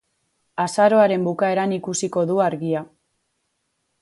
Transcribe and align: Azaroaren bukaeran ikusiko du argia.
Azaroaren 0.63 1.27
bukaeran 1.29 1.77
ikusiko 1.77 2.27
du 2.31 2.41
argia. 2.47 2.85